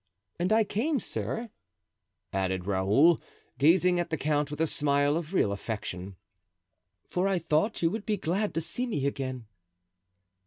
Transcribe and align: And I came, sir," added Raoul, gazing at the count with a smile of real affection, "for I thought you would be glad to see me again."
And 0.39 0.51
I 0.51 0.63
came, 0.63 0.99
sir," 0.99 1.51
added 2.33 2.65
Raoul, 2.65 3.21
gazing 3.59 3.99
at 3.99 4.09
the 4.09 4.17
count 4.17 4.49
with 4.49 4.59
a 4.59 4.65
smile 4.65 5.15
of 5.15 5.31
real 5.31 5.51
affection, 5.51 6.15
"for 7.07 7.27
I 7.27 7.37
thought 7.37 7.83
you 7.83 7.91
would 7.91 8.07
be 8.07 8.17
glad 8.17 8.55
to 8.55 8.61
see 8.61 8.87
me 8.87 9.05
again." 9.05 9.45